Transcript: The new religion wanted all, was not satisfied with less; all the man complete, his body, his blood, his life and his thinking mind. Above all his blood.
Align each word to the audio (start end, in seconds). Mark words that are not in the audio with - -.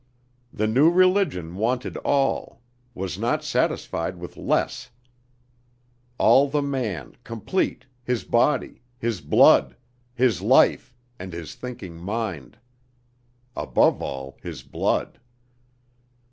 The 0.51 0.65
new 0.65 0.89
religion 0.89 1.53
wanted 1.55 1.95
all, 1.97 2.63
was 2.95 3.19
not 3.19 3.43
satisfied 3.43 4.17
with 4.17 4.35
less; 4.35 4.89
all 6.17 6.49
the 6.49 6.63
man 6.63 7.17
complete, 7.23 7.85
his 8.03 8.23
body, 8.23 8.81
his 8.97 9.21
blood, 9.21 9.75
his 10.15 10.41
life 10.41 10.91
and 11.19 11.31
his 11.31 11.53
thinking 11.53 11.97
mind. 11.97 12.57
Above 13.55 14.01
all 14.01 14.39
his 14.41 14.63
blood. 14.63 15.19